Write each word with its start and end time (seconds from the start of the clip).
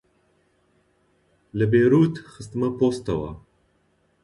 لە 1.57 1.65
بێرووت 1.71 2.15
خستمە 2.31 2.69
پۆستەوە 2.77 3.31